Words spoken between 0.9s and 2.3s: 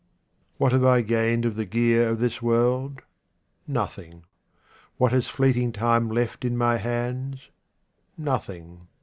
gained of the gear of